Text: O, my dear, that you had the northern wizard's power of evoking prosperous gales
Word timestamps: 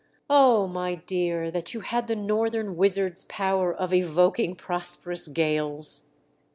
O, 0.31 0.65
my 0.65 0.95
dear, 0.95 1.51
that 1.51 1.75
you 1.75 1.81
had 1.81 2.07
the 2.07 2.15
northern 2.15 2.75
wizard's 2.75 3.23
power 3.25 3.71
of 3.71 3.93
evoking 3.93 4.55
prosperous 4.55 5.27
gales 5.27 6.07